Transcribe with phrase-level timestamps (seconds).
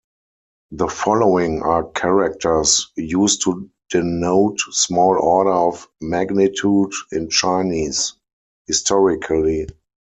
[0.71, 8.13] The following are characters used to denote small order of magnitude in Chinese
[8.65, 9.67] historically.